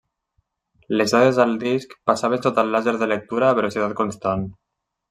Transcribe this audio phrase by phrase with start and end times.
[1.01, 4.53] Les dades al disc passaven sota el làser de lectura a velocitat constant.